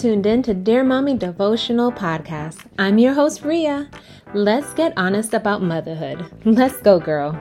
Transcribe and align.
tuned 0.00 0.24
in 0.24 0.42
to 0.42 0.54
Dear 0.54 0.82
Mommy 0.82 1.14
Devotional 1.14 1.92
Podcast. 1.92 2.64
I'm 2.78 2.96
your 2.96 3.12
host, 3.12 3.42
Ria. 3.42 3.90
Let's 4.32 4.72
get 4.72 4.94
honest 4.96 5.34
about 5.34 5.60
motherhood. 5.60 6.24
Let's 6.46 6.80
go, 6.80 6.98
girl. 6.98 7.32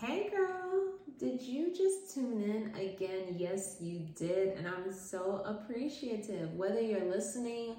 Hey, 0.00 0.30
girl. 0.30 0.94
Did 1.18 1.42
you 1.42 1.70
just 1.76 2.14
tune 2.14 2.40
in 2.40 2.74
again? 2.80 3.36
Yes, 3.36 3.76
you 3.78 4.06
did. 4.16 4.56
And 4.56 4.66
I'm 4.66 4.90
so 4.90 5.42
appreciative. 5.44 6.54
Whether 6.54 6.80
you're 6.80 7.10
listening 7.10 7.76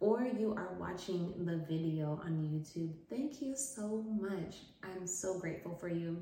or 0.00 0.24
you 0.24 0.52
are 0.54 0.74
watching 0.80 1.32
the 1.46 1.58
video 1.58 2.20
on 2.24 2.38
YouTube, 2.42 2.90
thank 3.08 3.40
you 3.40 3.54
so 3.54 4.04
much. 4.20 4.56
I'm 4.82 5.06
so 5.06 5.38
grateful 5.38 5.76
for 5.76 5.88
you. 5.88 6.20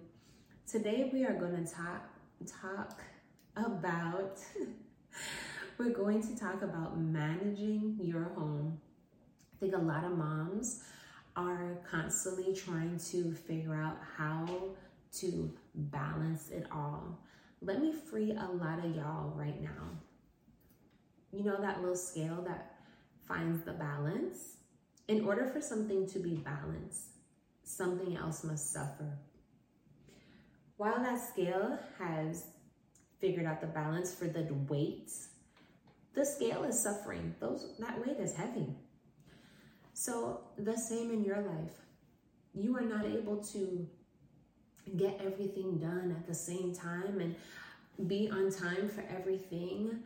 Today, 0.66 1.08
we 1.10 1.24
are 1.24 1.32
going 1.32 1.64
to 1.64 1.74
talk 1.74 2.10
talk 2.46 3.02
about, 3.56 4.38
we're 5.78 5.90
going 5.90 6.22
to 6.22 6.38
talk 6.38 6.62
about 6.62 6.98
managing 6.98 7.98
your 8.00 8.24
home. 8.36 8.80
I 9.54 9.56
think 9.60 9.74
a 9.74 9.78
lot 9.78 10.04
of 10.04 10.16
moms 10.16 10.84
are 11.36 11.78
constantly 11.90 12.54
trying 12.54 12.98
to 13.10 13.34
figure 13.34 13.74
out 13.74 13.98
how 14.16 14.46
to 15.18 15.52
balance 15.74 16.50
it 16.50 16.66
all. 16.70 17.18
Let 17.60 17.80
me 17.80 17.92
free 17.92 18.32
a 18.32 18.50
lot 18.52 18.84
of 18.84 18.94
y'all 18.94 19.32
right 19.34 19.60
now. 19.60 19.90
You 21.32 21.44
know 21.44 21.60
that 21.60 21.80
little 21.80 21.96
scale 21.96 22.42
that 22.46 22.76
finds 23.26 23.64
the 23.64 23.72
balance? 23.72 24.56
In 25.08 25.24
order 25.24 25.46
for 25.46 25.60
something 25.60 26.06
to 26.08 26.18
be 26.18 26.36
balanced, 26.36 27.18
something 27.62 28.16
else 28.16 28.44
must 28.44 28.72
suffer. 28.72 29.18
While 30.76 31.02
that 31.02 31.20
scale 31.20 31.78
has 31.98 32.46
figured 33.20 33.46
out 33.46 33.60
the 33.60 33.66
balance 33.68 34.12
for 34.12 34.26
the 34.26 34.46
weights, 34.68 35.28
the 36.14 36.24
scale 36.24 36.64
is 36.64 36.80
suffering. 36.80 37.34
Those 37.40 37.74
that 37.78 38.04
weight 38.04 38.18
is 38.18 38.34
heavy. 38.34 38.74
So 39.92 40.40
the 40.58 40.76
same 40.76 41.12
in 41.12 41.24
your 41.24 41.40
life. 41.40 41.74
You 42.54 42.76
are 42.76 42.82
not 42.82 43.06
able 43.06 43.36
to 43.52 43.88
get 44.96 45.20
everything 45.24 45.78
done 45.78 46.14
at 46.16 46.26
the 46.26 46.34
same 46.34 46.74
time 46.74 47.20
and 47.20 48.08
be 48.08 48.28
on 48.30 48.50
time 48.50 48.88
for 48.88 49.04
everything. 49.08 50.00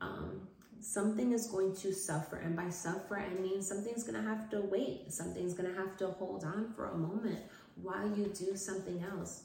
Um, 0.00 0.48
something 0.80 1.32
is 1.32 1.46
going 1.46 1.74
to 1.76 1.92
suffer. 1.92 2.36
And 2.36 2.56
by 2.56 2.70
suffer, 2.70 3.18
I 3.18 3.28
mean 3.40 3.62
something's 3.62 4.04
going 4.04 4.22
to 4.22 4.28
have 4.28 4.50
to 4.50 4.62
wait. 4.62 5.12
Something's 5.12 5.54
going 5.54 5.72
to 5.72 5.78
have 5.78 5.96
to 5.98 6.08
hold 6.08 6.44
on 6.44 6.72
for 6.74 6.90
a 6.90 6.96
moment 6.96 7.40
while 7.82 8.08
you 8.08 8.26
do 8.26 8.56
something 8.56 9.04
else. 9.04 9.44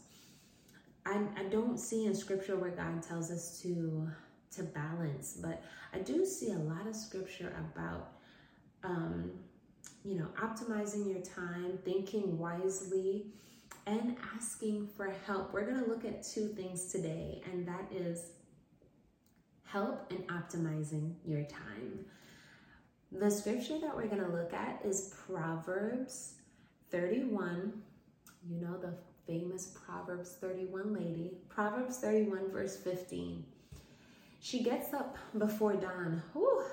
I, 1.12 1.42
I 1.42 1.44
don't 1.44 1.78
see 1.78 2.06
in 2.06 2.16
scripture 2.16 2.56
where 2.56 2.72
God 2.72 3.04
tells 3.04 3.32
us 3.32 3.60
to 3.62 4.10
to 4.56 4.64
balance, 4.64 5.38
but 5.42 5.64
I 5.94 6.00
do 6.00 6.26
see 6.26 6.52
a 6.52 6.58
lot 6.58 6.86
of 6.86 6.96
scripture 6.96 7.54
about 7.58 8.12
um, 8.84 9.32
you 10.04 10.16
know, 10.16 10.28
optimizing 10.42 11.08
your 11.08 11.22
time, 11.22 11.78
thinking 11.86 12.38
wisely, 12.38 13.28
and 13.86 14.18
asking 14.36 14.88
for 14.96 15.14
help. 15.26 15.54
We're 15.54 15.66
to 15.84 15.90
look 15.90 16.06
at 16.06 16.24
two 16.24 16.48
things 16.48 16.92
today, 16.92 17.42
and 17.46 17.68
that 17.68 17.88
is 17.92 18.32
help 19.64 20.12
and 20.12 20.28
optimizing 20.28 21.14
your 21.26 21.44
time. 21.44 22.06
The 23.12 23.30
scripture 23.30 23.80
that 23.80 23.96
we're 23.96 24.08
going 24.08 24.24
to 24.24 24.32
look 24.32 24.54
at 24.54 24.82
is 24.84 25.14
Proverbs 25.28 26.36
31. 26.90 27.74
You 28.50 28.62
know, 28.62 28.78
the 28.78 28.94
famous 29.26 29.78
Proverbs 29.86 30.38
31 30.40 30.94
lady. 30.94 31.32
Proverbs 31.50 31.98
31, 31.98 32.52
verse 32.52 32.78
15. 32.78 33.44
She 34.40 34.64
gets 34.64 34.94
up 34.94 35.18
before 35.38 35.74
dawn 35.74 36.24
whew, 36.34 36.64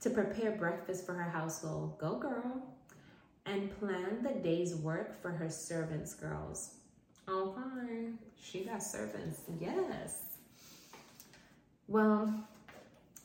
to 0.00 0.10
prepare 0.10 0.52
breakfast 0.52 1.06
for 1.06 1.14
her 1.14 1.30
household. 1.30 1.98
Go, 1.98 2.18
girl. 2.18 2.62
And 3.46 3.76
plan 3.78 4.22
the 4.22 4.40
day's 4.40 4.74
work 4.74 5.20
for 5.22 5.30
her 5.30 5.48
servants' 5.48 6.14
girls. 6.14 6.74
Okay, 7.28 8.10
she 8.40 8.64
got 8.64 8.82
servants. 8.82 9.40
Yes. 9.60 10.22
Well, 11.88 12.32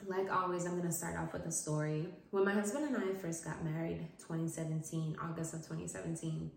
like 0.07 0.31
always, 0.31 0.65
I'm 0.65 0.77
going 0.77 0.87
to 0.87 0.91
start 0.91 1.17
off 1.17 1.33
with 1.33 1.45
a 1.45 1.51
story. 1.51 2.07
When 2.31 2.45
my 2.45 2.53
husband 2.53 2.95
and 2.95 2.97
I 2.97 3.13
first 3.13 3.45
got 3.45 3.63
married, 3.63 4.07
2017, 4.19 5.17
August 5.21 5.53
of 5.53 5.61
2017, 5.61 6.51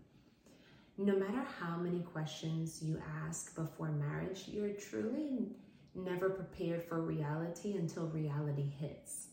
no 0.97 1.15
matter 1.15 1.43
how 1.59 1.75
many 1.77 1.99
questions 1.99 2.81
you 2.81 3.01
ask 3.25 3.53
before 3.55 3.89
marriage, 3.89 4.45
you're 4.47 4.69
truly 4.69 5.47
never 5.93 6.29
prepared 6.29 6.83
for 6.83 7.01
reality 7.01 7.75
until 7.75 8.07
reality 8.07 8.69
hits. 8.79 9.27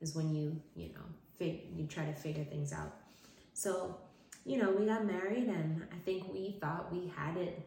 Is 0.00 0.14
when 0.14 0.34
you, 0.34 0.60
you 0.74 0.88
know, 0.88 1.04
fig- 1.38 1.68
you 1.74 1.86
try 1.86 2.04
to 2.04 2.12
figure 2.12 2.44
things 2.44 2.72
out. 2.72 2.96
So, 3.52 3.96
you 4.44 4.58
know, 4.58 4.70
we 4.72 4.86
got 4.86 5.06
married 5.06 5.46
and 5.48 5.86
I 5.92 5.96
think 6.04 6.32
we 6.32 6.56
thought 6.60 6.92
we 6.92 7.12
had 7.16 7.36
it 7.36 7.66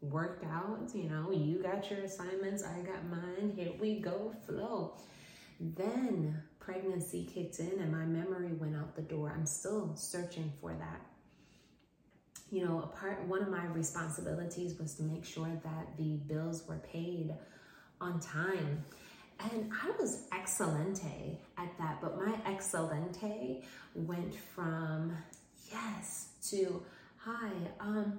worked 0.00 0.44
out. 0.44 0.90
You 0.92 1.04
know, 1.04 1.30
you 1.30 1.62
got 1.62 1.88
your 1.90 2.00
assignments, 2.00 2.64
I 2.64 2.80
got 2.80 3.08
mine. 3.08 3.52
Here 3.56 3.72
we 3.80 4.00
go, 4.00 4.34
flow. 4.46 4.96
Then 5.60 6.42
pregnancy 6.58 7.24
kicked 7.32 7.60
in 7.60 7.80
and 7.80 7.92
my 7.92 8.04
memory 8.04 8.52
went 8.52 8.76
out 8.76 8.96
the 8.96 9.02
door. 9.02 9.32
I'm 9.34 9.46
still 9.46 9.92
searching 9.94 10.52
for 10.60 10.74
that 10.74 11.00
you 12.52 12.62
know, 12.66 12.80
a 12.80 12.86
part 12.98 13.26
one 13.26 13.40
of 13.40 13.48
my 13.48 13.64
responsibilities 13.64 14.78
was 14.78 14.94
to 14.96 15.02
make 15.02 15.24
sure 15.24 15.50
that 15.64 15.96
the 15.96 16.18
bills 16.26 16.68
were 16.68 16.80
paid 16.92 17.34
on 17.98 18.20
time. 18.20 18.84
And 19.40 19.72
I 19.82 19.90
was 19.98 20.28
excelente 20.32 21.38
at 21.56 21.76
that, 21.78 22.00
but 22.02 22.18
my 22.18 22.34
excelente 22.46 23.64
went 23.94 24.34
from 24.34 25.16
yes 25.72 26.28
to 26.50 26.82
hi. 27.16 27.48
Um, 27.80 28.18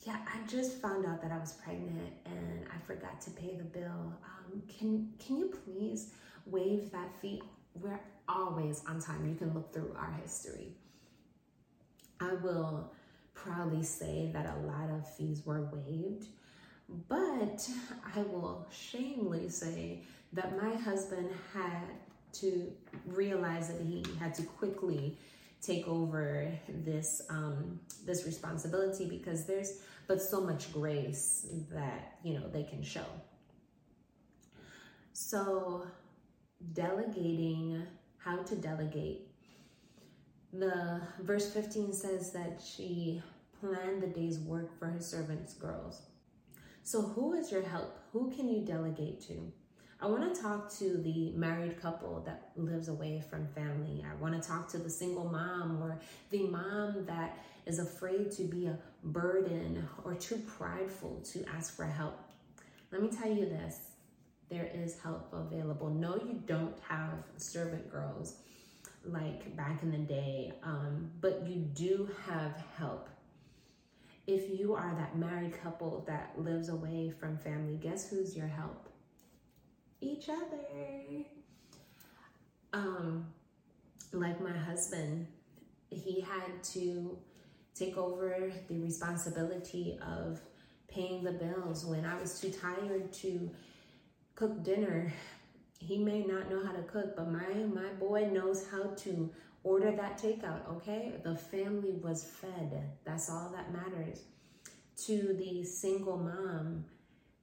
yeah, 0.00 0.16
I 0.26 0.44
just 0.48 0.82
found 0.82 1.06
out 1.06 1.22
that 1.22 1.30
I 1.30 1.38
was 1.38 1.52
pregnant 1.52 2.12
and 2.26 2.64
I 2.66 2.84
forgot 2.84 3.20
to 3.22 3.30
pay 3.30 3.54
the 3.56 3.64
bill. 3.64 4.12
Um, 4.24 4.60
can 4.66 5.08
can 5.24 5.38
you 5.38 5.54
please 5.64 6.10
waive 6.46 6.90
that 6.90 7.14
fee? 7.20 7.40
We're 7.80 8.00
always 8.28 8.82
on 8.88 9.00
time. 9.00 9.28
You 9.28 9.36
can 9.36 9.54
look 9.54 9.72
through 9.72 9.94
our 9.96 10.12
history. 10.20 10.72
I 12.20 12.34
will 12.34 12.90
proudly 13.44 13.82
say 13.82 14.30
that 14.32 14.46
a 14.46 14.66
lot 14.66 14.90
of 14.90 15.08
fees 15.14 15.42
were 15.44 15.68
waived, 15.72 16.26
but 17.08 17.68
I 18.14 18.22
will 18.22 18.66
shamefully 18.70 19.48
say 19.48 20.02
that 20.32 20.60
my 20.60 20.74
husband 20.74 21.30
had 21.52 21.82
to 22.34 22.72
realize 23.06 23.68
that 23.68 23.80
he 23.80 24.04
had 24.18 24.34
to 24.34 24.42
quickly 24.42 25.18
take 25.60 25.86
over 25.86 26.48
this 26.68 27.22
um, 27.30 27.78
this 28.04 28.24
responsibility 28.26 29.06
because 29.06 29.44
there's 29.46 29.80
but 30.08 30.20
so 30.20 30.40
much 30.40 30.72
grace 30.72 31.46
that 31.70 32.18
you 32.24 32.34
know 32.34 32.48
they 32.48 32.64
can 32.64 32.82
show. 32.82 33.06
So 35.12 35.86
delegating, 36.72 37.82
how 38.18 38.38
to 38.38 38.56
delegate 38.56 39.32
the 40.52 41.00
verse 41.20 41.50
15 41.50 41.92
says 41.92 42.30
that 42.32 42.62
she 42.62 43.22
planned 43.62 44.02
the 44.02 44.08
day's 44.08 44.40
work 44.40 44.76
for 44.76 44.88
his 44.88 45.06
servants 45.06 45.54
girls. 45.54 46.02
So 46.82 47.00
who 47.00 47.34
is 47.34 47.52
your 47.52 47.62
help? 47.62 47.96
Who 48.12 48.30
can 48.30 48.48
you 48.48 48.64
delegate 48.64 49.20
to? 49.28 49.52
I 50.00 50.06
want 50.06 50.34
to 50.34 50.42
talk 50.42 50.68
to 50.78 50.96
the 50.96 51.30
married 51.30 51.80
couple 51.80 52.24
that 52.26 52.50
lives 52.56 52.88
away 52.88 53.22
from 53.30 53.46
family. 53.54 54.04
I 54.04 54.20
want 54.20 54.34
to 54.34 54.46
talk 54.46 54.68
to 54.70 54.78
the 54.78 54.90
single 54.90 55.26
mom 55.26 55.80
or 55.80 56.00
the 56.30 56.42
mom 56.48 57.06
that 57.06 57.38
is 57.66 57.78
afraid 57.78 58.32
to 58.32 58.42
be 58.42 58.66
a 58.66 58.76
burden 59.04 59.88
or 60.04 60.16
too 60.16 60.42
prideful 60.58 61.22
to 61.32 61.44
ask 61.56 61.76
for 61.76 61.84
help. 61.84 62.18
Let 62.90 63.00
me 63.00 63.10
tell 63.10 63.32
you 63.32 63.46
this 63.46 63.78
there 64.50 64.68
is 64.74 64.98
help 64.98 65.32
available. 65.32 65.88
No, 65.88 66.16
you 66.16 66.42
don't 66.46 66.74
have 66.88 67.22
servant 67.36 67.88
girls 67.90 68.38
like 69.04 69.56
back 69.56 69.84
in 69.84 69.92
the 69.92 69.98
day, 69.98 70.52
um, 70.64 71.12
but 71.20 71.46
you 71.46 71.60
do 71.60 72.10
have 72.28 72.60
help. 72.76 73.08
If 74.26 74.58
you 74.58 74.74
are 74.74 74.94
that 74.94 75.16
married 75.16 75.60
couple 75.62 76.04
that 76.06 76.34
lives 76.36 76.68
away 76.68 77.12
from 77.18 77.36
family, 77.36 77.76
guess 77.76 78.08
who's 78.08 78.36
your 78.36 78.46
help? 78.46 78.88
Each 80.00 80.28
other. 80.28 81.24
Um, 82.72 83.26
like 84.12 84.40
my 84.40 84.56
husband, 84.56 85.26
he 85.90 86.20
had 86.20 86.62
to 86.74 87.18
take 87.74 87.96
over 87.96 88.52
the 88.68 88.78
responsibility 88.78 89.98
of 90.00 90.40
paying 90.88 91.24
the 91.24 91.32
bills 91.32 91.84
when 91.84 92.04
I 92.04 92.20
was 92.20 92.40
too 92.40 92.50
tired 92.50 93.12
to 93.14 93.50
cook 94.34 94.62
dinner 94.62 95.12
he 95.82 95.98
may 95.98 96.20
not 96.20 96.48
know 96.48 96.64
how 96.64 96.72
to 96.72 96.82
cook, 96.82 97.16
but 97.16 97.30
my 97.30 97.54
my 97.74 97.92
boy 97.98 98.28
knows 98.32 98.66
how 98.70 98.94
to 98.98 99.30
order 99.64 99.92
that 99.92 100.18
takeout, 100.18 100.68
okay? 100.76 101.14
The 101.22 101.36
family 101.36 101.92
was 102.02 102.24
fed. 102.24 102.90
That's 103.04 103.30
all 103.30 103.50
that 103.54 103.72
matters. 103.72 104.22
To 105.06 105.34
the 105.34 105.64
single 105.64 106.18
mom, 106.18 106.84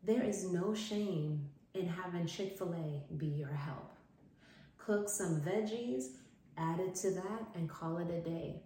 There 0.03 0.23
is 0.23 0.51
no 0.51 0.73
shame 0.73 1.49
in 1.73 1.87
having 1.87 2.25
Chick 2.25 2.57
fil 2.57 2.73
A 2.73 3.13
be 3.15 3.27
your 3.27 3.51
help. 3.53 3.91
Cook 4.77 5.09
some 5.09 5.41
veggies, 5.41 6.05
add 6.57 6.79
it 6.79 6.95
to 6.95 7.11
that, 7.11 7.41
and 7.55 7.69
call 7.69 7.97
it 7.97 8.09
a 8.09 8.21
day. 8.21 8.61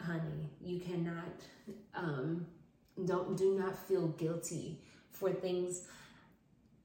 Honey, 0.00 0.50
you 0.62 0.78
cannot, 0.80 1.42
um, 1.94 2.46
don't, 3.04 3.36
do 3.36 3.58
not 3.58 3.76
feel 3.86 4.08
guilty 4.08 4.78
for 5.10 5.32
things 5.32 5.82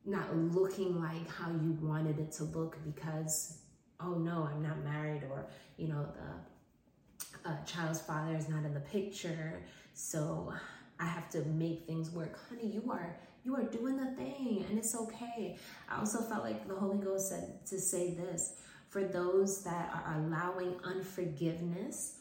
not 0.06 0.36
looking 0.36 1.00
like 1.00 1.28
how 1.30 1.50
you 1.50 1.78
wanted 1.82 2.20
it 2.20 2.32
to 2.34 2.44
look 2.44 2.78
because, 2.84 3.60
oh 4.00 4.15
no, 4.15 4.50
I'm 4.51 4.62
not 4.62 4.83
married, 4.83 5.24
or, 5.24 5.45
you 5.77 5.88
know, 5.88 6.07
the 7.44 7.50
uh, 7.50 7.63
child's 7.65 8.01
father 8.01 8.36
is 8.36 8.50
not 8.50 8.65
in 8.65 8.74
the 8.74 8.80
picture. 8.80 9.62
So 9.94 10.53
I 11.00 11.06
have 11.06 11.30
to 11.31 11.42
make 11.45 11.86
things 11.86 12.12
work. 12.12 12.38
Honey, 12.50 12.71
you 12.71 12.92
are 12.92 13.15
you 13.44 13.56
are 13.56 13.63
doing 13.63 13.97
the 13.97 14.07
thing 14.15 14.65
and 14.68 14.80
it's 14.80 14.95
okay. 14.95 15.57
I 15.88 16.00
also 16.00 16.19
felt 16.21 16.44
like 16.44 16.68
the 16.68 16.74
Holy 16.74 16.97
Ghost 16.97 17.30
said 17.30 17.65
to 17.68 17.80
say 17.80 18.15
this 18.15 18.56
for 18.89 19.03
those 19.03 19.63
that 19.63 19.92
are 19.94 20.15
allowing 20.18 20.75
unforgiveness 20.83 22.18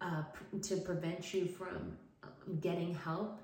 uh, 0.00 0.24
to 0.62 0.76
prevent 0.78 1.32
you 1.32 1.46
from 1.46 1.96
um, 2.24 2.58
getting 2.60 2.92
help. 2.94 3.40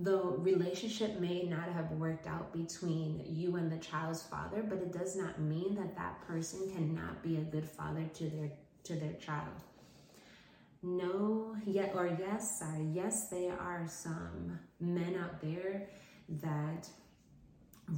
The 0.00 0.16
relationship 0.16 1.18
may 1.18 1.42
not 1.42 1.68
have 1.70 1.90
worked 1.92 2.28
out 2.28 2.52
between 2.52 3.20
you 3.26 3.56
and 3.56 3.70
the 3.70 3.78
child's 3.78 4.22
father, 4.22 4.62
but 4.62 4.78
it 4.78 4.92
does 4.92 5.16
not 5.16 5.40
mean 5.40 5.74
that 5.74 5.96
that 5.96 6.24
person 6.26 6.70
cannot 6.72 7.20
be 7.22 7.36
a 7.36 7.40
good 7.40 7.68
father 7.68 8.04
to 8.14 8.30
their 8.30 8.50
to 8.84 8.94
their 8.94 9.14
child. 9.14 9.64
No, 10.82 11.56
yet 11.66 11.92
or 11.96 12.06
yes, 12.06 12.60
sorry, 12.60 12.86
yes, 12.92 13.28
there 13.28 13.58
are 13.58 13.86
some 13.88 14.60
men 14.78 15.16
out 15.16 15.40
there 15.40 15.88
that 16.28 16.88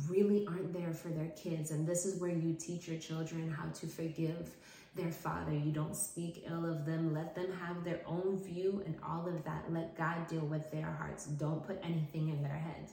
really 0.09 0.47
aren't 0.47 0.73
there 0.73 0.95
for 0.95 1.09
their 1.09 1.31
kids. 1.37 1.71
And 1.71 1.87
this 1.87 2.07
is 2.07 2.19
where 2.19 2.31
you 2.31 2.55
teach 2.55 2.89
your 2.89 2.99
children 2.99 3.51
how 3.51 3.69
to 3.69 3.87
forgive 3.87 4.57
their 4.95 5.13
father. 5.13 5.53
You 5.53 5.73
don't 5.73 5.97
speak 5.97 6.45
ill 6.47 6.67
of 6.67 6.85
them. 6.85 7.15
Let 7.15 7.35
them 7.35 7.53
have 7.61 7.85
their 7.85 8.01
own 8.07 8.43
view 8.43 8.83
and 8.85 8.97
all 9.07 9.27
of 9.29 9.45
that. 9.45 9.73
Let 9.73 9.97
God 9.97 10.27
deal 10.27 10.41
with 10.47 10.71
their 10.71 10.91
hearts. 10.91 11.27
Don't 11.27 11.65
put 11.65 11.79
anything 11.83 12.29
in 12.29 12.43
their 12.43 12.59
heads. 12.59 12.93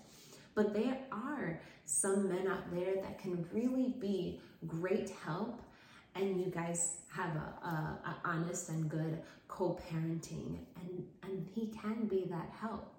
But 0.54 0.74
there 0.74 0.98
are 1.12 1.60
some 1.86 2.30
men 2.30 2.48
out 2.48 2.72
there 2.74 2.96
that 3.02 3.20
can 3.20 3.48
really 3.52 3.96
be 4.00 4.42
great 4.68 5.12
help. 5.26 5.62
And 6.16 6.40
you 6.40 6.52
guys 6.52 6.98
have 7.12 7.36
a, 7.36 7.66
a, 7.66 8.00
a 8.06 8.16
honest 8.26 8.70
and 8.70 8.90
good 8.90 9.20
co-parenting 9.48 10.58
and, 10.76 11.04
and 11.24 11.48
he 11.54 11.68
can 11.68 12.06
be 12.06 12.26
that 12.30 12.50
help. 12.60 12.94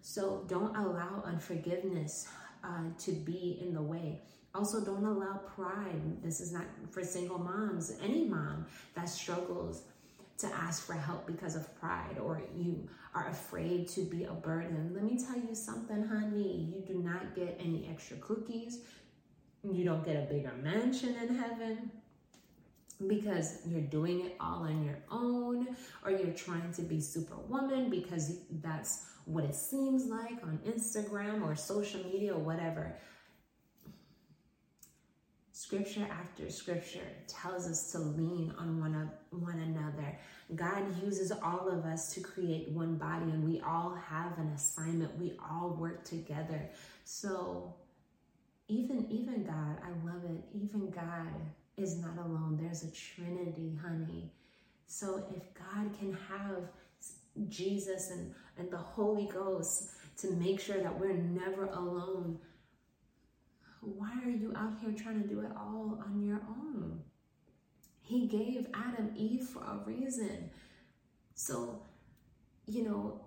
So 0.00 0.44
don't 0.48 0.76
allow 0.76 1.22
unforgiveness 1.24 2.28
uh, 2.62 2.90
to 2.98 3.12
be 3.12 3.58
in 3.62 3.72
the 3.72 3.82
way. 3.82 4.20
Also, 4.54 4.84
don't 4.84 5.04
allow 5.04 5.40
pride. 5.56 6.22
This 6.22 6.40
is 6.40 6.52
not 6.52 6.64
for 6.90 7.02
single 7.02 7.38
moms, 7.38 7.92
any 8.02 8.24
mom 8.24 8.66
that 8.94 9.08
struggles 9.08 9.82
to 10.38 10.46
ask 10.46 10.86
for 10.86 10.94
help 10.94 11.26
because 11.26 11.56
of 11.56 11.74
pride 11.78 12.18
or 12.20 12.42
you 12.56 12.88
are 13.14 13.28
afraid 13.28 13.88
to 13.88 14.02
be 14.02 14.24
a 14.24 14.32
burden. 14.32 14.92
Let 14.94 15.04
me 15.04 15.18
tell 15.18 15.38
you 15.38 15.54
something, 15.54 16.06
honey. 16.06 16.72
You 16.72 16.82
do 16.86 17.00
not 17.00 17.34
get 17.34 17.56
any 17.60 17.88
extra 17.90 18.16
cookies. 18.18 18.80
You 19.62 19.84
don't 19.84 20.04
get 20.04 20.16
a 20.16 20.32
bigger 20.32 20.52
mansion 20.62 21.14
in 21.16 21.34
heaven 21.34 21.90
because 23.08 23.58
you're 23.66 23.80
doing 23.80 24.26
it 24.26 24.36
all 24.40 24.64
on 24.64 24.84
your 24.84 24.98
own 25.10 25.76
or 26.04 26.10
you're 26.10 26.32
trying 26.32 26.72
to 26.72 26.82
be 26.82 27.00
superwoman 27.00 27.90
because 27.90 28.38
that's 28.62 29.06
what 29.24 29.44
it 29.44 29.54
seems 29.54 30.06
like 30.06 30.42
on 30.42 30.60
Instagram 30.66 31.42
or 31.42 31.56
social 31.56 32.02
media 32.04 32.34
or 32.34 32.40
whatever. 32.40 32.96
Scripture 35.56 36.04
after 36.10 36.50
scripture 36.50 37.06
tells 37.28 37.68
us 37.68 37.92
to 37.92 38.00
lean 38.00 38.52
on 38.58 38.80
one, 38.80 38.92
of, 38.96 39.40
one 39.40 39.60
another. 39.60 40.18
God 40.56 40.82
uses 41.00 41.30
all 41.30 41.68
of 41.68 41.84
us 41.84 42.12
to 42.14 42.20
create 42.20 42.70
one 42.70 42.96
body, 42.96 43.30
and 43.30 43.48
we 43.48 43.60
all 43.60 43.94
have 43.94 44.36
an 44.36 44.48
assignment. 44.48 45.16
We 45.16 45.38
all 45.48 45.76
work 45.78 46.04
together. 46.04 46.68
So, 47.04 47.72
even 48.66 49.06
even 49.08 49.44
God, 49.44 49.78
I 49.84 49.90
love 50.04 50.24
it. 50.24 50.42
Even 50.52 50.90
God 50.90 51.32
is 51.76 51.98
not 51.98 52.18
alone. 52.18 52.58
There's 52.60 52.82
a 52.82 52.90
Trinity, 52.90 53.78
honey. 53.80 54.32
So 54.88 55.22
if 55.36 55.54
God 55.54 55.96
can 55.96 56.18
have 56.28 56.64
Jesus 57.48 58.10
and, 58.10 58.34
and 58.58 58.72
the 58.72 58.76
Holy 58.76 59.28
Ghost 59.32 59.90
to 60.18 60.32
make 60.32 60.58
sure 60.58 60.82
that 60.82 60.98
we're 60.98 61.12
never 61.12 61.66
alone, 61.66 62.40
why 63.84 64.12
are 64.24 64.30
you 64.30 64.52
out 64.56 64.72
here 64.80 64.92
trying 64.92 65.22
to 65.22 65.28
do 65.28 65.40
it 65.40 65.50
all 65.56 66.02
on 66.04 66.22
your 66.22 66.40
own? 66.48 67.00
He 68.00 68.26
gave 68.26 68.66
Adam 68.74 69.12
Eve 69.16 69.44
for 69.44 69.62
a 69.62 69.82
reason. 69.86 70.50
So, 71.34 71.82
you 72.66 72.84
know, 72.84 73.20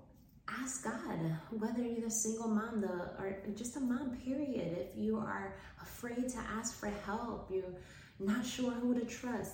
ask 0.48 0.84
God 0.84 1.20
whether 1.52 1.82
you're 1.82 2.08
a 2.08 2.12
single 2.12 2.48
mom, 2.48 2.82
the 2.82 3.12
or 3.20 3.38
just 3.56 3.76
a 3.76 3.80
mom, 3.80 4.18
period. 4.24 4.78
If 4.78 4.98
you 4.98 5.18
are 5.18 5.56
afraid 5.82 6.30
to 6.30 6.38
ask 6.56 6.80
for 6.80 6.90
help, 7.06 7.50
you're 7.52 7.76
not 8.20 8.46
sure 8.46 8.72
who 8.72 8.94
to 8.94 9.06
trust, 9.06 9.54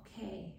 okay. 0.00 0.54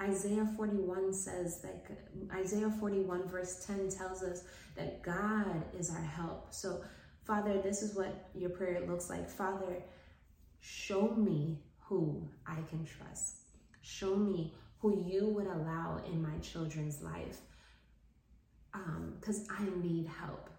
Isaiah 0.00 0.48
41 0.56 1.12
says 1.12 1.60
that 1.60 1.84
Isaiah 2.32 2.72
41 2.80 3.28
verse 3.28 3.64
10 3.66 3.90
tells 3.90 4.22
us 4.22 4.44
that 4.74 5.02
God 5.02 5.62
is 5.78 5.90
our 5.90 6.02
help. 6.02 6.54
So, 6.54 6.82
Father, 7.30 7.60
this 7.62 7.80
is 7.80 7.94
what 7.94 8.28
your 8.34 8.50
prayer 8.50 8.82
looks 8.88 9.08
like. 9.08 9.30
Father, 9.30 9.84
show 10.58 11.14
me 11.14 11.60
who 11.78 12.28
I 12.44 12.56
can 12.68 12.84
trust. 12.84 13.36
Show 13.82 14.16
me 14.16 14.52
who 14.80 15.04
you 15.06 15.28
would 15.28 15.46
allow 15.46 16.02
in 16.04 16.20
my 16.20 16.36
children's 16.38 17.00
life 17.02 17.38
because 19.14 19.48
um, 19.48 19.56
I 19.60 19.86
need 19.86 20.08
help. 20.08 20.50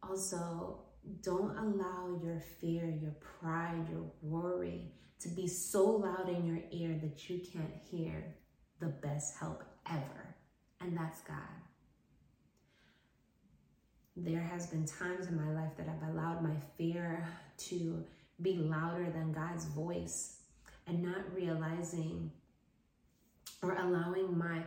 Also, 0.00 0.78
don't 1.20 1.58
allow 1.58 2.16
your 2.22 2.38
fear, 2.60 2.88
your 2.88 3.16
pride, 3.40 3.88
your 3.90 4.04
worry 4.22 4.92
to 5.22 5.28
be 5.28 5.48
so 5.48 5.86
loud 5.86 6.28
in 6.28 6.46
your 6.46 6.60
ear 6.70 6.96
that 7.02 7.28
you 7.28 7.40
can't 7.52 7.74
hear 7.90 8.36
the 8.78 8.86
best 8.86 9.34
help 9.40 9.64
ever, 9.90 10.36
and 10.80 10.96
that's 10.96 11.20
God. 11.22 11.64
There 14.16 14.40
has 14.40 14.68
been 14.68 14.86
times 14.86 15.26
in 15.26 15.36
my 15.36 15.50
life 15.52 15.72
that 15.76 15.88
I've 15.88 16.08
allowed 16.08 16.42
my 16.42 16.54
fear 16.78 17.26
to 17.58 18.04
be 18.40 18.56
louder 18.56 19.10
than 19.10 19.32
God's 19.32 19.64
voice 19.64 20.36
and 20.86 21.02
not 21.02 21.34
realizing 21.34 22.30
or 23.62 23.74
allowing 23.74 24.36
my 24.38 24.62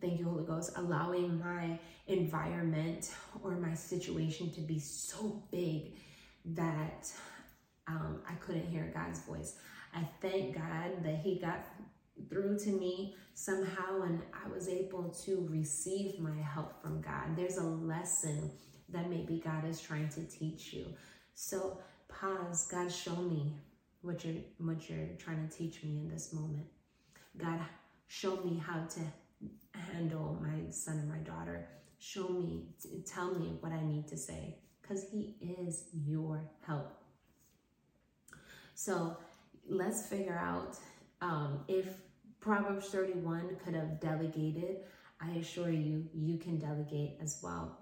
thank 0.00 0.20
you, 0.20 0.26
Holy 0.26 0.44
Ghost, 0.44 0.72
allowing 0.76 1.40
my 1.40 1.78
environment 2.06 3.12
or 3.42 3.52
my 3.52 3.74
situation 3.74 4.50
to 4.52 4.60
be 4.60 4.78
so 4.78 5.42
big 5.50 5.94
that 6.44 7.10
um, 7.88 8.20
I 8.28 8.34
couldn't 8.34 8.68
hear 8.68 8.90
God's 8.94 9.20
voice. 9.20 9.56
I 9.94 10.06
thank 10.20 10.54
God 10.54 11.02
that 11.02 11.16
He 11.16 11.40
got 11.40 11.66
through 12.28 12.58
to 12.60 12.70
me 12.70 13.14
somehow 13.34 14.02
and 14.02 14.20
I 14.32 14.48
was 14.48 14.68
able 14.68 15.08
to 15.24 15.46
receive 15.48 16.18
my 16.18 16.36
help 16.42 16.82
from 16.82 17.00
God. 17.00 17.36
There's 17.36 17.58
a 17.58 17.64
lesson 17.64 18.50
that 18.88 19.08
maybe 19.08 19.40
God 19.44 19.64
is 19.66 19.80
trying 19.80 20.08
to 20.10 20.24
teach 20.24 20.72
you. 20.72 20.86
So 21.34 21.78
pause, 22.08 22.66
God, 22.66 22.92
show 22.92 23.16
me 23.16 23.54
what 24.02 24.24
you're 24.24 24.42
what 24.58 24.88
you're 24.88 25.08
trying 25.18 25.46
to 25.48 25.56
teach 25.56 25.82
me 25.82 25.98
in 25.98 26.08
this 26.08 26.32
moment. 26.32 26.66
God, 27.36 27.60
show 28.08 28.36
me 28.38 28.58
how 28.58 28.84
to 28.84 29.00
handle 29.78 30.38
my 30.40 30.70
son 30.70 30.98
and 30.98 31.08
my 31.08 31.18
daughter. 31.18 31.68
Show 31.98 32.28
me, 32.28 32.64
tell 33.06 33.34
me 33.34 33.56
what 33.60 33.72
I 33.72 33.82
need 33.84 34.08
to 34.08 34.16
say 34.16 34.56
because 34.80 35.04
he 35.10 35.36
is 35.40 35.84
your 35.92 36.42
help. 36.66 36.96
So 38.74 39.16
let's 39.68 40.06
figure 40.08 40.38
out 40.38 40.76
um, 41.20 41.64
if 41.68 41.86
Proverbs 42.40 42.88
31 42.88 43.56
could 43.62 43.74
have 43.74 44.00
delegated, 44.00 44.78
I 45.20 45.30
assure 45.32 45.70
you, 45.70 46.08
you 46.14 46.38
can 46.38 46.58
delegate 46.58 47.18
as 47.22 47.38
well. 47.42 47.76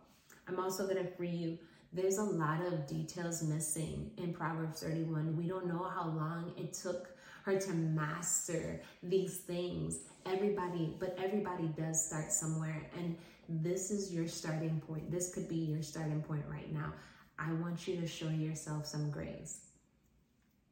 I'm 0.49 0.59
also 0.59 0.85
going 0.85 0.97
to 0.97 1.11
free 1.13 1.31
you. 1.31 1.59
There's 1.93 2.19
a 2.19 2.25
lot 2.25 2.67
of 2.67 2.87
details 2.87 3.43
missing 3.43 4.11
in 4.17 4.33
Proverbs 4.33 4.83
31. 4.83 5.37
We 5.37 5.47
don't 5.47 5.67
know 5.67 5.85
how 5.85 6.09
long 6.09 6.53
it 6.57 6.73
took 6.73 7.17
her 7.45 7.59
to 7.59 7.73
master 7.73 8.81
these 9.03 9.39
things. 9.39 10.01
Everybody, 10.27 10.97
but 10.99 11.17
everybody 11.23 11.69
does 11.69 12.05
start 12.05 12.33
somewhere. 12.33 12.91
And 12.99 13.17
this 13.49 13.93
is 13.93 14.13
your 14.13 14.27
starting 14.27 14.83
point. 14.87 15.11
This 15.11 15.33
could 15.33 15.49
be 15.49 15.57
your 15.57 15.83
starting 15.83 16.21
point 16.23 16.45
right 16.51 16.71
now. 16.73 16.93
I 17.39 17.53
want 17.53 17.87
you 17.87 18.01
to 18.01 18.07
show 18.09 18.29
yourself 18.29 18.87
some 18.87 19.11
grace. 19.11 19.61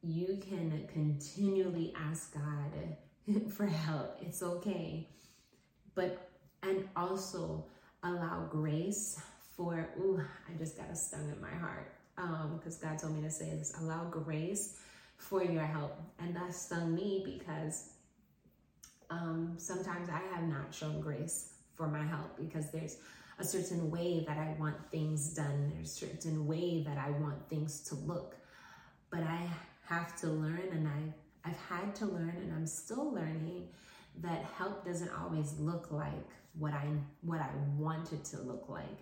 You 0.03 0.39
can 0.47 0.87
continually 0.91 1.93
ask 1.97 2.33
God 2.33 2.97
for 3.49 3.65
help. 3.65 4.17
It's 4.21 4.41
okay. 4.41 5.07
But, 5.95 6.29
and 6.63 6.87
also 6.95 7.65
allow 8.03 8.47
grace 8.49 9.19
for, 9.55 9.89
ooh, 9.99 10.21
I 10.47 10.57
just 10.57 10.77
got 10.77 10.89
a 10.89 10.95
stung 10.95 11.29
in 11.29 11.41
my 11.41 11.53
heart 11.53 11.93
because 12.15 12.81
um, 12.83 12.89
God 12.89 12.99
told 12.99 13.15
me 13.15 13.21
to 13.21 13.31
say 13.31 13.51
this 13.51 13.75
allow 13.79 14.05
grace 14.05 14.77
for 15.17 15.43
your 15.43 15.63
help. 15.63 15.99
And 16.19 16.35
that 16.35 16.53
stung 16.53 16.95
me 16.95 17.23
because 17.25 17.89
um, 19.09 19.55
sometimes 19.57 20.09
I 20.09 20.21
have 20.35 20.47
not 20.47 20.73
shown 20.73 21.01
grace 21.01 21.53
for 21.75 21.87
my 21.87 22.03
help 22.03 22.37
because 22.37 22.71
there's 22.71 22.97
a 23.39 23.43
certain 23.43 23.91
way 23.91 24.23
that 24.27 24.37
I 24.37 24.55
want 24.59 24.75
things 24.91 25.33
done, 25.33 25.71
there's 25.75 25.91
a 25.91 26.07
certain 26.07 26.47
way 26.47 26.83
that 26.87 26.97
I 26.97 27.11
want 27.11 27.47
things 27.49 27.81
to 27.81 27.95
look. 27.95 28.35
But 29.11 29.21
I 29.21 29.47
have 29.85 30.19
to 30.21 30.27
learn, 30.27 30.69
and 30.71 30.87
I, 30.87 31.13
I've 31.47 31.57
had 31.57 31.95
to 31.97 32.05
learn, 32.05 32.37
and 32.41 32.53
I'm 32.53 32.65
still 32.65 33.13
learning 33.13 33.67
that 34.21 34.43
help 34.57 34.85
doesn't 34.85 35.11
always 35.21 35.53
look 35.59 35.91
like 35.91 36.27
what 36.53 36.73
I 36.73 36.87
what 37.21 37.39
I 37.39 37.49
want 37.77 38.13
it 38.13 38.25
to 38.25 38.41
look 38.41 38.67
like. 38.67 38.99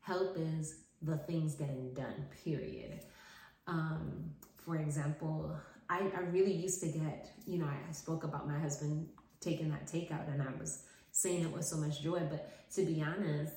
Help 0.00 0.36
is 0.38 0.76
the 1.02 1.16
things 1.18 1.54
getting 1.54 1.92
done, 1.94 2.26
period. 2.44 3.00
Um, 3.66 4.30
for 4.56 4.76
example, 4.76 5.56
I, 5.88 6.10
I 6.16 6.20
really 6.30 6.52
used 6.52 6.80
to 6.80 6.88
get, 6.88 7.30
you 7.46 7.58
know, 7.58 7.66
I, 7.66 7.76
I 7.88 7.92
spoke 7.92 8.24
about 8.24 8.48
my 8.48 8.58
husband 8.58 9.08
taking 9.40 9.70
that 9.70 9.86
takeout 9.86 10.32
and 10.32 10.42
I 10.42 10.58
was 10.58 10.84
saying 11.12 11.42
it 11.42 11.52
with 11.52 11.64
so 11.64 11.76
much 11.76 12.02
joy. 12.02 12.20
But 12.30 12.50
to 12.74 12.84
be 12.84 13.02
honest, 13.02 13.54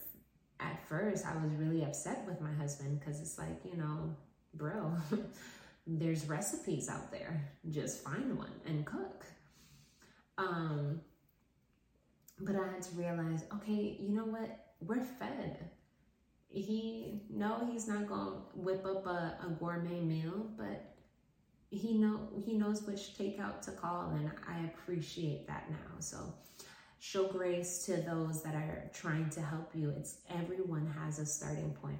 at 0.59 0.87
first 0.87 1.25
I 1.25 1.33
was 1.41 1.53
really 1.53 1.83
upset 1.83 2.25
with 2.27 2.41
my 2.41 2.53
husband 2.53 2.99
because 2.99 3.21
it's 3.21 3.37
like, 3.37 3.59
you 3.63 3.77
know, 3.77 4.15
bro, 4.53 4.93
there's 5.87 6.27
recipes 6.27 6.89
out 6.89 7.11
there. 7.11 7.49
Just 7.69 8.03
find 8.03 8.37
one 8.37 8.51
and 8.65 8.85
cook. 8.85 9.25
Um, 10.37 11.01
but 12.39 12.55
I 12.55 12.67
had 12.67 12.81
to 12.83 12.95
realize, 12.95 13.45
okay, 13.55 13.97
you 13.99 14.09
know 14.09 14.25
what? 14.25 14.65
We're 14.81 15.03
fed. 15.03 15.69
He 16.49 17.21
no, 17.29 17.67
he's 17.71 17.87
not 17.87 18.07
gonna 18.07 18.37
whip 18.53 18.85
up 18.85 19.05
a, 19.05 19.37
a 19.45 19.49
gourmet 19.59 20.01
meal, 20.01 20.47
but 20.57 20.95
he 21.69 21.97
know 21.97 22.29
he 22.45 22.53
knows 22.53 22.83
which 22.83 23.17
takeout 23.17 23.61
to 23.63 23.71
call, 23.71 24.11
and 24.11 24.31
I 24.47 24.65
appreciate 24.65 25.47
that 25.47 25.69
now. 25.69 25.99
So 25.99 26.17
show 26.99 27.27
grace 27.27 27.85
to 27.85 27.97
those 27.97 28.43
that 28.43 28.55
are 28.55 28.89
trying 28.93 29.29
to 29.31 29.41
help 29.41 29.71
you. 29.73 29.93
It's 29.97 30.17
everyone 30.29 30.93
has 30.99 31.19
a 31.19 31.25
starting 31.25 31.71
point. 31.81 31.99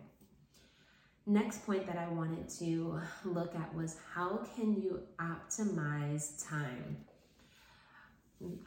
Next 1.30 1.66
point 1.66 1.86
that 1.88 1.98
I 1.98 2.08
wanted 2.08 2.48
to 2.60 3.02
look 3.26 3.54
at 3.54 3.76
was 3.76 3.98
how 4.16 4.40
can 4.56 4.82
you 4.82 5.02
optimize 5.20 6.48
time? 6.48 6.96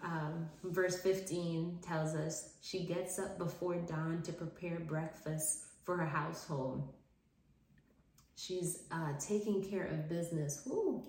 Um, 0.04 0.50
verse 0.64 1.00
15 1.00 1.78
tells 1.80 2.14
us 2.14 2.50
she 2.60 2.84
gets 2.84 3.18
up 3.18 3.38
before 3.38 3.76
dawn 3.76 4.20
to 4.24 4.32
prepare 4.34 4.78
breakfast 4.80 5.68
for 5.84 5.96
her 5.96 6.06
household. 6.06 6.92
She's 8.36 8.82
uh, 8.92 9.14
taking 9.18 9.64
care 9.64 9.86
of 9.86 10.10
business. 10.10 10.62
Ooh, 10.66 11.02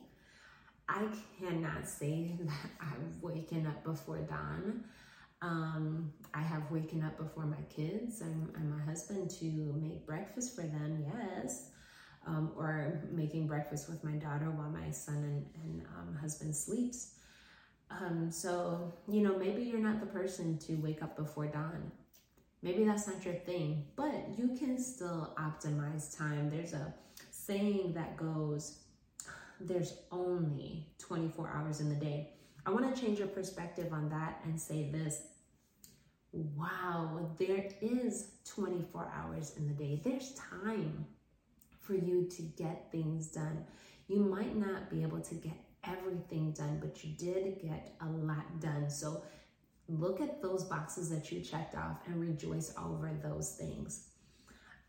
I 0.88 1.06
cannot 1.38 1.86
say 1.86 2.32
that 2.40 2.70
I've 2.80 3.22
waken 3.22 3.68
up 3.68 3.84
before 3.84 4.20
dawn. 4.20 4.86
Um, 5.42 6.14
I 6.34 6.42
have 6.42 6.70
waken 6.70 7.04
up 7.04 7.18
before 7.18 7.46
my 7.46 7.62
kids 7.76 8.22
and, 8.22 8.54
and, 8.56 8.70
my 8.70 8.84
husband 8.84 9.32
to 9.40 9.46
make 9.82 10.06
breakfast 10.06 10.56
for 10.56 10.62
them, 10.62 11.04
yes. 11.14 11.70
Um, 12.28 12.52
or 12.56 13.02
making 13.12 13.48
breakfast 13.48 13.90
with 13.90 14.04
my 14.04 14.12
daughter 14.12 14.52
while 14.52 14.70
my 14.70 14.92
son 14.92 15.16
and, 15.16 15.46
and 15.64 15.82
um, 15.98 16.16
husband 16.22 16.56
sleeps. 16.56 17.16
Um, 17.90 18.30
so, 18.30 18.94
you 19.08 19.22
know, 19.22 19.36
maybe 19.36 19.64
you're 19.64 19.80
not 19.80 20.00
the 20.00 20.06
person 20.06 20.60
to 20.60 20.76
wake 20.76 21.02
up 21.02 21.18
before 21.18 21.48
dawn. 21.48 21.92
Maybe 22.62 22.84
that's 22.84 23.08
not 23.08 23.26
your 23.26 23.34
thing, 23.34 23.86
but 23.96 24.38
you 24.38 24.56
can 24.58 24.78
still 24.78 25.34
optimize 25.40 26.16
time. 26.16 26.52
There's 26.52 26.74
a 26.74 26.94
saying 27.32 27.94
that 27.94 28.16
goes, 28.18 28.78
there's 29.60 29.96
only 30.12 30.88
24 31.00 31.50
hours 31.50 31.82
in 31.82 31.90
the 31.90 31.96
day. 31.96 32.30
I 32.66 32.70
want 32.70 32.96
to 32.96 33.02
change 33.02 33.18
your 33.18 33.28
perspective 33.28 33.92
on 33.92 34.10
that 34.10 34.40
and 34.46 34.60
say 34.60 34.90
this. 34.92 35.24
Wow, 36.34 37.30
there 37.38 37.68
is 37.82 38.32
24 38.46 39.12
hours 39.14 39.54
in 39.58 39.68
the 39.68 39.74
day. 39.74 40.02
There's 40.04 40.34
time 40.34 41.06
for 41.82 41.94
you 41.94 42.28
to 42.38 42.42
get 42.42 42.90
things 42.92 43.28
done. 43.28 43.66
You 44.08 44.20
might 44.20 44.56
not 44.56 44.90
be 44.90 45.02
able 45.02 45.20
to 45.20 45.36
get 45.36 45.58
everything 45.84 46.54
done, 46.54 46.80
but 46.80 47.04
you 47.04 47.16
did 47.18 47.62
get 47.62 47.96
a 48.02 48.06
lot 48.06 48.62
done. 48.62 48.90
So 48.90 49.24
look 49.90 50.22
at 50.22 50.42
those 50.42 50.64
boxes 50.64 51.10
that 51.10 51.32
you 51.32 51.42
checked 51.42 51.76
off 51.76 51.98
and 52.06 52.22
rejoice 52.22 52.74
over 52.78 53.12
those 53.22 53.56
things. 53.56 54.08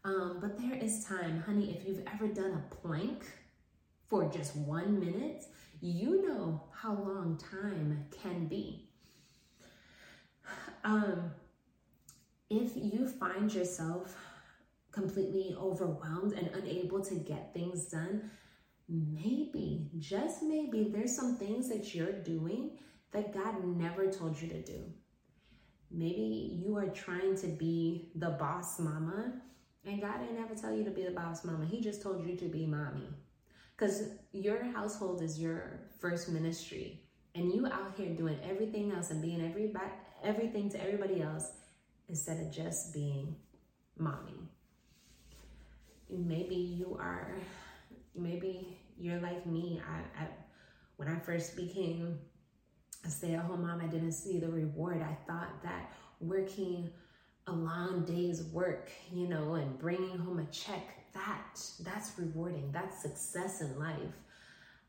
Um, 0.04 0.38
but 0.40 0.58
there 0.58 0.74
is 0.74 1.04
time, 1.04 1.40
honey, 1.40 1.76
if 1.76 1.86
you've 1.86 2.06
ever 2.12 2.28
done 2.28 2.52
a 2.52 2.74
plank 2.74 3.24
for 4.08 4.28
just 4.28 4.54
one 4.56 5.00
minute, 5.00 5.44
you 5.80 6.28
know 6.28 6.62
how 6.72 6.92
long 6.92 7.36
time 7.38 8.06
can 8.22 8.46
be. 8.46 8.91
Um, 10.84 11.30
if 12.50 12.72
you 12.76 13.06
find 13.06 13.52
yourself 13.52 14.16
completely 14.90 15.56
overwhelmed 15.58 16.32
and 16.32 16.48
unable 16.48 17.00
to 17.02 17.14
get 17.14 17.54
things 17.54 17.86
done, 17.86 18.30
maybe, 18.88 19.88
just 19.98 20.42
maybe, 20.42 20.90
there's 20.92 21.16
some 21.16 21.36
things 21.36 21.68
that 21.68 21.94
you're 21.94 22.12
doing 22.12 22.72
that 23.12 23.32
God 23.32 23.64
never 23.64 24.10
told 24.10 24.40
you 24.40 24.48
to 24.48 24.62
do. 24.62 24.84
Maybe 25.90 26.60
you 26.64 26.76
are 26.76 26.88
trying 26.88 27.36
to 27.36 27.46
be 27.46 28.10
the 28.14 28.30
boss 28.30 28.78
mama, 28.78 29.34
and 29.84 30.00
God 30.00 30.20
didn't 30.20 30.42
ever 30.42 30.54
tell 30.54 30.74
you 30.74 30.84
to 30.84 30.90
be 30.90 31.04
the 31.04 31.10
boss 31.10 31.44
mama. 31.44 31.66
He 31.66 31.80
just 31.80 32.02
told 32.02 32.26
you 32.26 32.36
to 32.36 32.46
be 32.46 32.66
mommy. 32.66 33.08
Because 33.76 34.08
your 34.32 34.62
household 34.62 35.22
is 35.22 35.38
your 35.38 35.80
first 36.00 36.28
ministry, 36.28 37.02
and 37.34 37.52
you 37.52 37.66
out 37.66 37.94
here 37.96 38.14
doing 38.14 38.38
everything 38.42 38.92
else 38.92 39.10
and 39.10 39.22
being 39.22 39.44
every 39.44 39.68
everything 40.24 40.68
to 40.70 40.82
everybody 40.82 41.22
else 41.22 41.52
instead 42.08 42.40
of 42.40 42.50
just 42.50 42.92
being 42.92 43.36
mommy. 43.98 44.38
Maybe 46.10 46.54
you 46.54 46.96
are, 47.00 47.34
maybe 48.14 48.78
you're 48.98 49.20
like 49.20 49.46
me. 49.46 49.80
I, 49.86 50.22
I 50.22 50.28
when 50.96 51.08
I 51.08 51.18
first 51.18 51.56
became 51.56 52.18
a 53.04 53.10
stay 53.10 53.34
at 53.34 53.44
home 53.44 53.62
mom, 53.62 53.80
I 53.80 53.86
didn't 53.86 54.12
see 54.12 54.38
the 54.38 54.48
reward. 54.48 55.02
I 55.02 55.16
thought 55.26 55.62
that 55.62 55.90
working 56.20 56.90
a 57.46 57.52
long 57.52 58.04
day's 58.04 58.44
work, 58.44 58.90
you 59.12 59.26
know, 59.28 59.54
and 59.54 59.78
bringing 59.78 60.16
home 60.18 60.38
a 60.38 60.44
check, 60.52 61.12
that 61.14 61.60
that's 61.80 62.12
rewarding. 62.18 62.70
That's 62.72 63.02
success 63.02 63.60
in 63.60 63.78
life. 63.78 64.14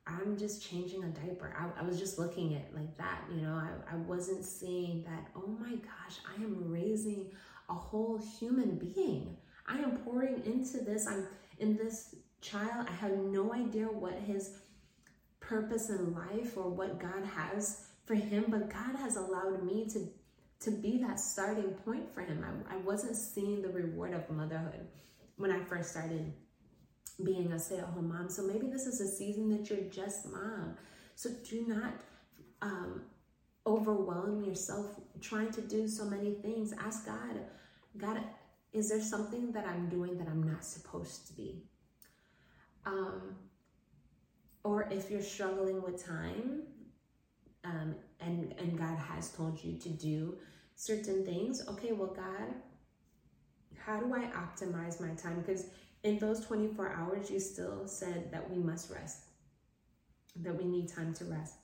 I'm 0.06 0.38
just 0.38 0.70
changing 0.70 1.04
a 1.04 1.08
diaper. 1.08 1.56
I, 1.58 1.82
I 1.82 1.84
was 1.86 1.98
just 1.98 2.20
looking 2.20 2.56
at 2.56 2.74
like 2.76 2.98
that, 2.98 3.22
you 3.34 3.42
know, 3.42 3.54
I, 3.54 3.94
I 3.94 3.96
wasn't 3.96 4.44
seeing 4.44 5.04
that, 5.04 5.28
oh 5.36 5.48
my 5.48 5.76
gosh, 5.76 6.20
I 6.30 6.42
am 6.44 6.70
raising 6.70 7.32
a 7.70 7.74
whole 7.74 8.20
human 8.40 8.78
being. 8.78 9.38
I 9.68 9.78
am 9.78 9.98
pouring 10.00 10.44
into 10.46 10.84
this. 10.84 11.08
I'm 11.08 11.26
in 11.60 11.78
this 11.78 12.16
child. 12.42 12.88
I 12.90 12.92
have 12.94 13.18
no 13.18 13.54
idea 13.54 13.86
what 13.86 14.16
his 14.16 14.58
purpose 15.40 15.90
in 15.90 16.14
life 16.14 16.58
or 16.58 16.70
what 16.70 17.00
God 17.00 17.24
has 17.36 17.86
for 18.06 18.16
him, 18.16 18.46
but 18.50 18.70
God 18.70 18.96
has 18.98 19.16
allowed 19.16 19.64
me 19.64 19.88
to 19.90 20.08
to 20.60 20.72
be 20.72 20.98
that 21.00 21.20
starting 21.20 21.72
point 21.86 22.14
for 22.14 22.22
him. 22.22 22.46
I, 22.70 22.76
I 22.76 22.78
wasn't 22.78 23.18
seeing 23.18 23.62
the 23.62 23.68
reward 23.68 24.14
of 24.14 24.30
motherhood 24.30 24.88
when 25.36 25.52
I 25.52 25.60
first 25.60 25.92
started 25.92 26.32
being 27.24 27.52
a 27.52 27.60
stay-at-home 27.60 28.10
mom. 28.10 28.30
So 28.30 28.44
maybe 28.44 28.68
this 28.68 28.88
is 28.88 29.02
a 29.02 29.08
season 29.08 29.50
that 29.50 29.70
you're 29.70 29.90
just 29.90 30.26
mom. 30.32 30.76
So 31.16 31.30
do 31.50 31.66
not 31.68 31.94
um, 32.62 33.02
overwhelm 33.68 34.44
yourself 34.44 35.00
trying 35.22 35.52
to 35.52 35.62
do 35.62 35.88
so 35.88 36.06
many 36.06 36.34
things. 36.34 36.74
Ask 36.80 37.06
God, 37.06 37.40
God, 37.98 38.22
is 38.72 38.90
there 38.90 39.02
something 39.02 39.52
that 39.52 39.68
I'm 39.68 39.88
doing 39.90 40.18
that 40.18 40.28
I'm 40.28 40.44
not 40.44 40.66
supposed 40.66 41.28
to 41.28 41.34
be? 41.34 41.64
Um, 42.86 43.36
or 44.64 44.88
if 44.90 45.12
you're 45.12 45.22
struggling 45.22 45.82
with 45.82 46.04
time, 46.04 46.64
um, 47.66 47.96
and 48.20 48.54
and 48.58 48.78
God 48.78 48.98
has 48.98 49.30
told 49.32 49.64
you 49.64 49.78
to 49.78 49.90
do 49.90 50.38
certain 50.76 51.26
things, 51.26 51.66
okay, 51.70 51.92
well, 51.92 52.14
God, 52.14 52.54
how 53.78 54.00
do 54.00 54.14
I 54.14 54.26
optimize 54.32 55.00
my 55.00 55.14
time? 55.16 55.40
Because 55.40 55.66
in 56.04 56.20
those 56.20 56.46
24 56.46 56.90
hours, 56.92 57.32
you 57.32 57.40
still 57.40 57.88
said 57.88 58.32
that 58.32 58.50
we 58.50 58.58
must 58.58 58.92
rest, 58.92 59.26
that 60.38 60.56
we 60.56 60.66
need 60.66 60.90
time 60.90 61.14
to 61.16 61.26
rest. 61.26 61.56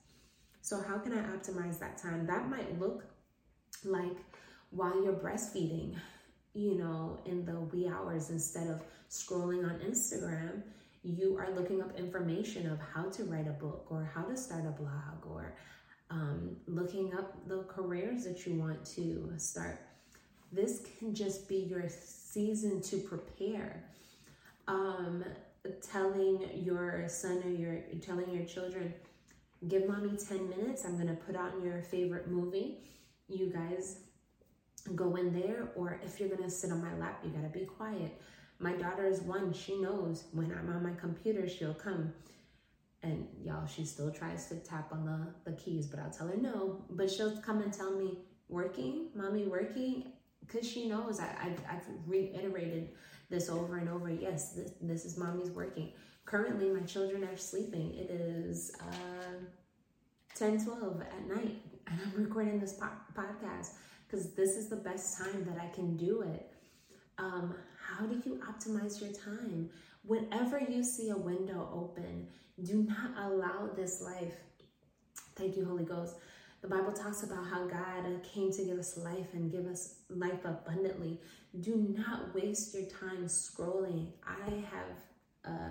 So, 0.62 0.80
how 0.80 0.98
can 0.98 1.12
I 1.12 1.22
optimize 1.22 1.78
that 1.78 1.98
time? 1.98 2.26
That 2.26 2.48
might 2.48 2.78
look 2.78 3.04
like 3.84 4.16
while 4.70 5.02
you're 5.02 5.14
breastfeeding, 5.14 5.96
you 6.54 6.76
know, 6.76 7.18
in 7.24 7.44
the 7.44 7.60
wee 7.60 7.88
hours, 7.88 8.30
instead 8.30 8.68
of 8.68 8.82
scrolling 9.10 9.64
on 9.64 9.80
Instagram, 9.80 10.62
you 11.02 11.36
are 11.38 11.50
looking 11.50 11.80
up 11.80 11.98
information 11.98 12.70
of 12.70 12.78
how 12.94 13.04
to 13.04 13.24
write 13.24 13.46
a 13.46 13.52
book 13.52 13.86
or 13.90 14.10
how 14.14 14.22
to 14.22 14.36
start 14.36 14.66
a 14.66 14.70
blog 14.70 15.26
or 15.26 15.54
um, 16.10 16.56
looking 16.66 17.14
up 17.14 17.48
the 17.48 17.62
careers 17.64 18.24
that 18.24 18.46
you 18.46 18.54
want 18.54 18.84
to 18.84 19.32
start. 19.36 19.80
this 20.52 20.82
can 20.98 21.14
just 21.14 21.48
be 21.48 21.56
your 21.56 21.88
season 21.88 22.82
to 22.82 22.98
prepare. 22.98 23.84
Um, 24.70 25.24
telling 25.82 26.48
your 26.54 27.08
son 27.08 27.42
or 27.44 27.50
your 27.50 27.80
telling 28.00 28.30
your 28.30 28.44
children, 28.44 28.94
give 29.66 29.88
mommy 29.88 30.16
10 30.16 30.48
minutes. 30.48 30.84
I'm 30.84 30.96
gonna 30.96 31.16
put 31.26 31.34
on 31.34 31.60
your 31.64 31.82
favorite 31.82 32.28
movie. 32.28 32.78
You 33.28 33.52
guys 33.52 33.98
go 34.94 35.16
in 35.16 35.32
there, 35.32 35.70
or 35.74 36.00
if 36.04 36.20
you're 36.20 36.28
gonna 36.28 36.48
sit 36.48 36.70
on 36.70 36.80
my 36.80 36.94
lap, 36.98 37.20
you 37.24 37.30
gotta 37.30 37.48
be 37.48 37.66
quiet. 37.66 38.20
My 38.60 38.72
daughter 38.72 39.06
is 39.06 39.20
one, 39.22 39.52
she 39.52 39.80
knows 39.80 40.24
when 40.32 40.52
I'm 40.52 40.70
on 40.70 40.84
my 40.84 40.92
computer, 40.92 41.48
she'll 41.48 41.74
come. 41.74 42.12
And 43.02 43.26
y'all, 43.42 43.66
she 43.66 43.84
still 43.84 44.12
tries 44.12 44.46
to 44.48 44.56
tap 44.56 44.92
on 44.92 45.04
the, 45.04 45.50
the 45.50 45.56
keys, 45.56 45.86
but 45.86 45.98
I'll 45.98 46.10
tell 46.10 46.28
her 46.28 46.36
no. 46.36 46.84
But 46.90 47.10
she'll 47.10 47.38
come 47.38 47.60
and 47.60 47.72
tell 47.72 47.90
me, 47.96 48.18
working, 48.48 49.08
mommy, 49.14 49.46
working, 49.46 50.12
because 50.46 50.68
she 50.68 50.88
knows 50.88 51.18
I, 51.18 51.24
I, 51.24 51.74
I've 51.74 51.86
reiterated 52.06 52.90
this 53.30 53.48
over 53.48 53.78
and 53.78 53.88
over. 53.88 54.10
Yes, 54.10 54.52
this, 54.52 54.72
this 54.80 55.04
is 55.04 55.16
mommy's 55.16 55.50
working. 55.50 55.92
Currently, 56.24 56.68
my 56.70 56.80
children 56.80 57.24
are 57.24 57.36
sleeping. 57.36 57.94
It 57.94 58.10
is 58.10 58.72
uh, 58.80 59.44
10, 60.36 60.64
12 60.64 61.00
at 61.00 61.28
night, 61.28 61.56
and 61.86 62.00
I'm 62.04 62.22
recording 62.22 62.60
this 62.60 62.74
po- 62.74 62.86
podcast 63.14 63.70
because 64.06 64.32
this 64.32 64.56
is 64.56 64.68
the 64.68 64.76
best 64.76 65.18
time 65.18 65.44
that 65.44 65.60
I 65.60 65.74
can 65.74 65.96
do 65.96 66.22
it. 66.22 66.52
Um, 67.18 67.54
how 67.80 68.06
do 68.06 68.20
you 68.24 68.40
optimize 68.48 69.00
your 69.00 69.12
time? 69.12 69.70
Whenever 70.04 70.58
you 70.58 70.82
see 70.82 71.10
a 71.10 71.16
window 71.16 71.68
open, 71.72 72.26
do 72.62 72.82
not 72.88 73.10
allow 73.18 73.68
this 73.74 74.02
life. 74.02 74.34
Thank 75.36 75.56
you, 75.56 75.64
Holy 75.64 75.84
Ghost. 75.84 76.16
The 76.62 76.68
Bible 76.68 76.92
talks 76.92 77.22
about 77.22 77.46
how 77.46 77.66
God 77.66 78.22
came 78.22 78.52
to 78.52 78.64
give 78.64 78.78
us 78.78 78.98
life 78.98 79.28
and 79.32 79.50
give 79.50 79.66
us 79.66 79.94
life 80.10 80.44
abundantly. 80.44 81.18
Do 81.58 81.94
not 81.98 82.32
waste 82.34 82.74
your 82.74 82.84
time 82.84 83.24
scrolling. 83.24 84.12
I 84.24 84.50
have 84.70 84.96
uh, 85.44 85.70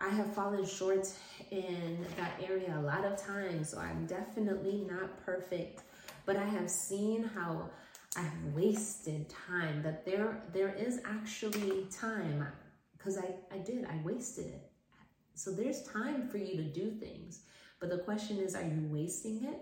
I 0.00 0.08
have 0.10 0.32
fallen 0.34 0.64
short 0.64 1.08
in 1.50 2.06
that 2.16 2.32
area 2.46 2.76
a 2.76 2.82
lot 2.82 3.04
of 3.04 3.16
times, 3.16 3.70
so 3.70 3.78
I'm 3.78 4.06
definitely 4.06 4.86
not 4.88 5.24
perfect. 5.24 5.82
But 6.26 6.36
I 6.36 6.44
have 6.44 6.70
seen 6.70 7.24
how 7.24 7.70
I've 8.16 8.54
wasted 8.54 9.32
time. 9.48 9.82
That 9.82 10.04
there 10.04 10.42
there 10.52 10.74
is 10.74 11.00
actually 11.04 11.86
time 11.90 12.46
because 12.92 13.16
I 13.16 13.34
I 13.50 13.58
did 13.58 13.86
I 13.86 13.98
wasted 14.04 14.46
it. 14.46 14.70
So 15.34 15.50
there's 15.50 15.82
time 15.84 16.28
for 16.28 16.38
you 16.38 16.56
to 16.56 16.64
do 16.64 16.90
things. 16.90 17.40
But 17.80 17.90
the 17.90 17.98
question 17.98 18.38
is, 18.38 18.54
are 18.54 18.64
you 18.64 18.88
wasting 18.90 19.44
it 19.44 19.60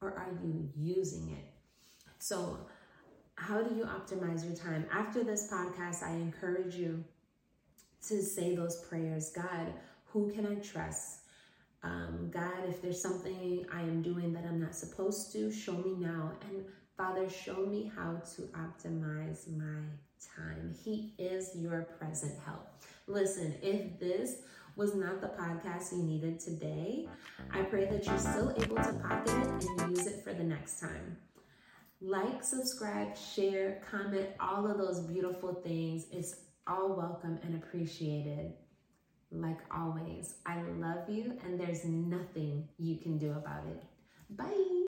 or 0.00 0.10
are 0.10 0.28
you 0.44 0.70
using 0.76 1.30
it? 1.30 1.50
So 2.18 2.58
how 3.36 3.62
do 3.62 3.74
you 3.74 3.84
optimize 3.84 4.44
your 4.44 4.56
time? 4.56 4.86
After 4.92 5.22
this 5.22 5.48
podcast, 5.50 6.02
I 6.02 6.12
encourage 6.12 6.74
you 6.74 7.04
to 8.08 8.22
say 8.22 8.54
those 8.54 8.76
prayers 8.84 9.30
God, 9.30 9.72
who 10.06 10.30
can 10.32 10.46
I 10.46 10.54
trust? 10.56 11.20
Um, 11.82 12.30
God, 12.32 12.68
if 12.68 12.82
there's 12.82 13.00
something 13.00 13.64
I 13.72 13.80
am 13.80 14.02
doing 14.02 14.32
that 14.32 14.44
I'm 14.44 14.60
not 14.60 14.74
supposed 14.74 15.32
to, 15.32 15.52
show 15.52 15.72
me 15.72 15.94
now. 15.98 16.32
And 16.48 16.64
Father, 16.96 17.28
show 17.28 17.66
me 17.66 17.92
how 17.94 18.20
to 18.36 18.42
optimize 18.58 19.46
my 19.56 19.82
time. 20.34 20.74
He 20.82 21.12
is 21.18 21.50
your 21.54 21.82
present 21.98 22.34
help. 22.44 22.66
Listen, 23.06 23.54
if 23.62 24.00
this 24.00 24.38
was 24.74 24.94
not 24.94 25.20
the 25.20 25.28
podcast 25.28 25.92
you 25.92 26.02
needed 26.02 26.40
today, 26.40 27.08
I 27.52 27.62
pray 27.62 27.84
that 27.86 28.04
you're 28.06 28.18
still 28.18 28.52
able 28.56 28.76
to 28.76 28.92
pocket 28.94 29.30
it 29.30 29.66
and 29.78 29.96
use 29.96 30.06
it 30.06 30.24
for 30.24 30.32
the 30.32 30.44
next 30.44 30.80
time. 30.80 31.16
Like, 32.00 32.44
subscribe, 32.44 33.16
share, 33.16 33.82
comment, 33.90 34.28
all 34.38 34.70
of 34.70 34.78
those 34.78 35.00
beautiful 35.00 35.54
things. 35.54 36.06
It's 36.12 36.36
all 36.66 36.94
welcome 36.94 37.38
and 37.42 37.62
appreciated. 37.62 38.52
Like 39.30 39.58
always, 39.74 40.34
I 40.46 40.62
love 40.78 41.08
you, 41.08 41.36
and 41.44 41.58
there's 41.58 41.84
nothing 41.84 42.68
you 42.78 42.96
can 42.96 43.18
do 43.18 43.32
about 43.32 43.64
it. 43.66 43.82
Bye. 44.30 44.76